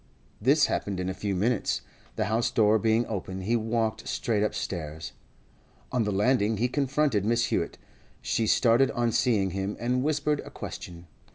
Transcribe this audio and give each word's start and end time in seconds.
This 0.41 0.65
happened 0.65 0.99
in 0.99 1.09
a 1.09 1.13
few 1.13 1.35
minutes. 1.35 1.81
The 2.15 2.25
house 2.25 2.49
door 2.49 2.79
being 2.79 3.05
open, 3.05 3.41
he 3.41 3.55
walked 3.55 4.07
straight 4.07 4.41
upstairs. 4.41 5.11
On 5.91 6.05
the 6.05 6.11
landing 6.11 6.57
he 6.57 6.69
confronted 6.69 7.23
Mrs. 7.23 7.45
Hewett; 7.49 7.77
she 8.19 8.47
started 8.47 8.89
on 8.93 9.11
seeing 9.11 9.51
him, 9.51 9.77
and 9.79 10.01
whispered 10.01 10.39
a 10.39 10.49
question. 10.49 11.05